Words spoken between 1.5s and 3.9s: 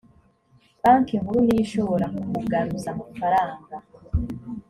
ishobora kugaruza amafaranga